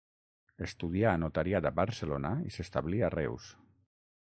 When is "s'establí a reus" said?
2.57-3.55